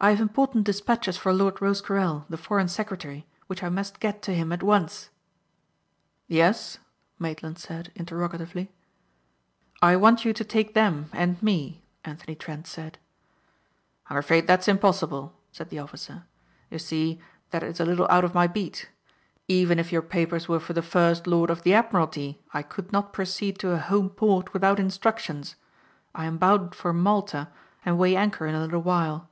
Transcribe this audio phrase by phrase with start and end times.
[0.00, 4.34] "I have important despatches for Lord Rosecarrel the Foreign Secretary which I must get to
[4.34, 5.08] him at once."
[6.28, 6.76] "Yes?"
[7.18, 8.70] Maitland said interrogatively.
[9.80, 12.98] "I want you to take them and me," Anthony Trent said.
[14.10, 16.24] "I'm afraid that's impossible," said the officer.
[16.70, 17.18] "You see
[17.48, 18.90] that is a little out of my beat.
[19.48, 23.14] Even if your papers were for the First Lord of the Admiralty I could not
[23.14, 25.54] proceed to a home port without instructions.
[26.14, 27.48] I am bound for Malta
[27.86, 29.30] and weigh anchor in a little while."